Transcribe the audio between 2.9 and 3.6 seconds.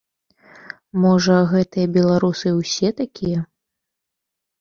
такія!